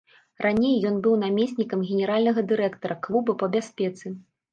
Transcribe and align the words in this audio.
Раней 0.43 0.77
ён 0.91 0.95
быў 1.07 1.17
намеснікам 1.23 1.83
генеральнага 1.89 2.43
дырэктара 2.53 2.95
клуба 3.09 3.37
па 3.45 3.51
бяспецы. 3.57 4.13